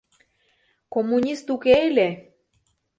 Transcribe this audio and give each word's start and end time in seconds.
Коммунист 0.93 1.45
уке 1.53 1.75
ыле. 1.87 2.09